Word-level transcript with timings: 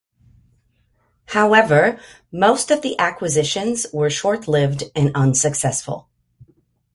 However, 1.27 1.99
most 2.31 2.71
of 2.71 2.81
the 2.81 2.97
acquisitions 2.97 3.85
were 3.93 4.09
short-lived 4.09 4.85
and 4.95 5.11
unsuccessful. 5.13 6.09